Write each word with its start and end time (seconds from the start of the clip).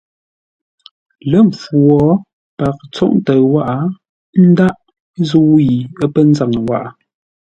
Lə́ 1.29 1.41
mpfu 1.47 1.75
wo; 1.87 2.01
paghʼə 2.57 2.85
tsóʼ 2.93 3.11
ntəʉ 3.17 3.41
wághʼə 3.53 3.73
ə́ 4.37 4.43
ndághʼ 4.51 4.77
zə̂u 5.27 5.51
yi 5.67 5.75
pə́ 6.13 6.23
nzâŋ 6.29 6.51
wághʼə. 6.67 6.89